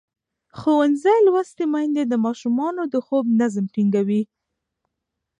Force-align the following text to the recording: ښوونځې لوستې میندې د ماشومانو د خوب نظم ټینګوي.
ښوونځې 0.59 1.15
لوستې 1.27 1.65
میندې 1.73 2.03
د 2.07 2.13
ماشومانو 2.25 2.83
د 2.93 2.95
خوب 3.05 3.25
نظم 3.39 3.65
ټینګوي. 3.73 4.21